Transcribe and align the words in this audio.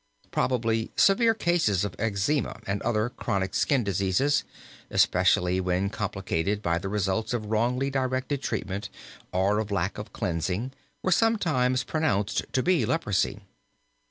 Probably 0.31 0.89
severe 0.95 1.35
cases 1.35 1.85
of 1.85 1.95
eczema 1.99 2.59
and 2.65 2.81
other 2.81 3.07
chronic 3.07 3.53
skin 3.53 3.83
diseases, 3.83 4.43
especially 4.89 5.61
when 5.61 5.91
complicated 5.91 6.63
by 6.63 6.79
the 6.79 6.89
results 6.89 7.35
of 7.35 7.45
wrongly 7.51 7.91
directed 7.91 8.41
treatment 8.41 8.89
or 9.31 9.59
of 9.59 9.69
lack 9.69 9.99
of 9.99 10.11
cleansing, 10.11 10.71
were 11.03 11.11
sometimes 11.11 11.83
pronounced 11.83 12.43
to 12.51 12.63
be 12.63 12.83
leprosy. 12.83 13.41